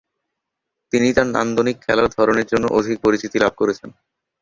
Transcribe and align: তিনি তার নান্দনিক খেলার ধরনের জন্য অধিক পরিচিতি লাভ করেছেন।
তিনি 0.93 1.07
তার 1.13 1.27
নান্দনিক 1.35 1.77
খেলার 1.85 2.07
ধরনের 2.17 2.49
জন্য 2.51 2.65
অধিক 2.77 2.97
পরিচিতি 3.05 3.37
লাভ 3.39 3.53
করেছেন। 3.57 3.89